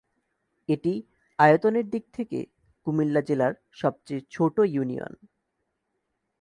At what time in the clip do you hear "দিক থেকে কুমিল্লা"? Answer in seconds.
1.89-3.21